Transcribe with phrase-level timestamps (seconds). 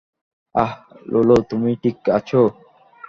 [0.55, 0.71] আহ,
[1.11, 2.41] লুলু, তুমি ঠিক আছো?